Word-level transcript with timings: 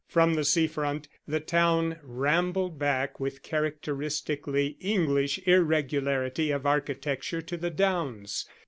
From 0.07 0.33
the 0.33 0.43
sea 0.43 0.65
front 0.65 1.07
the 1.27 1.39
town 1.39 1.99
rambled 2.01 2.79
back 2.79 3.19
with 3.19 3.43
characteristically 3.43 4.75
English 4.79 5.37
irregularity 5.45 6.49
of 6.49 6.65
architecture 6.65 7.43
to 7.43 7.55
the 7.55 7.69
downs. 7.69 8.47